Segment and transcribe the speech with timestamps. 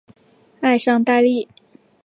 [0.61, 1.47] 埃尚代利。